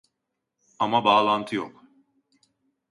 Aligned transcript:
Ama 0.79 1.03
bağlantı 1.05 1.55
yok 1.55 1.83